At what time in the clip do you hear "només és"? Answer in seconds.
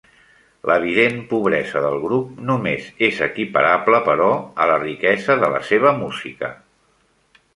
2.47-3.21